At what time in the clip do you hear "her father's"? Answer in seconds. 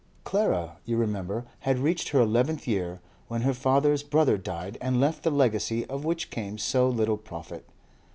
3.43-4.01